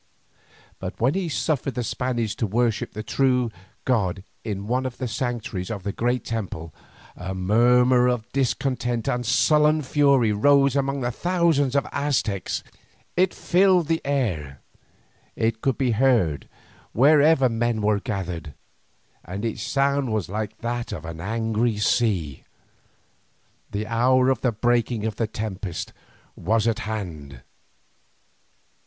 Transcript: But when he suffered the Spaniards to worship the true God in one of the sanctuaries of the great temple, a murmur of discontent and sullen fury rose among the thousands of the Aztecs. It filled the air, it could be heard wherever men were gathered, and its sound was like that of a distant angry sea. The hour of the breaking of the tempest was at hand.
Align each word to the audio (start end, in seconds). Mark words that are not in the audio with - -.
But 0.79 0.99
when 0.99 1.13
he 1.13 1.29
suffered 1.29 1.75
the 1.75 1.83
Spaniards 1.83 2.33
to 2.37 2.47
worship 2.47 2.93
the 2.93 3.03
true 3.03 3.51
God 3.85 4.23
in 4.43 4.65
one 4.65 4.87
of 4.87 4.97
the 4.97 5.07
sanctuaries 5.07 5.69
of 5.69 5.83
the 5.83 5.91
great 5.91 6.25
temple, 6.25 6.73
a 7.15 7.35
murmur 7.35 8.07
of 8.07 8.27
discontent 8.31 9.07
and 9.07 9.23
sullen 9.23 9.83
fury 9.83 10.31
rose 10.31 10.75
among 10.75 11.01
the 11.01 11.11
thousands 11.11 11.75
of 11.75 11.83
the 11.83 11.95
Aztecs. 11.95 12.63
It 13.15 13.31
filled 13.31 13.89
the 13.89 14.01
air, 14.03 14.63
it 15.35 15.61
could 15.61 15.77
be 15.77 15.91
heard 15.91 16.49
wherever 16.93 17.47
men 17.47 17.79
were 17.83 17.99
gathered, 17.99 18.55
and 19.23 19.45
its 19.45 19.61
sound 19.61 20.11
was 20.11 20.29
like 20.29 20.57
that 20.61 20.91
of 20.91 21.05
a 21.05 21.09
distant 21.13 21.21
angry 21.29 21.77
sea. 21.77 22.43
The 23.69 23.85
hour 23.85 24.29
of 24.31 24.41
the 24.41 24.51
breaking 24.51 25.05
of 25.05 25.17
the 25.17 25.27
tempest 25.27 25.93
was 26.35 26.67
at 26.67 26.79
hand. 26.89 27.43